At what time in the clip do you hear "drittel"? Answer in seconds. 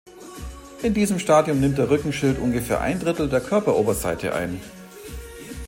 2.99-3.29